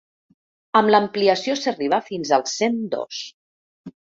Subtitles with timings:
[0.79, 3.23] Amb l’ampliació s’arriba fins als cent dos.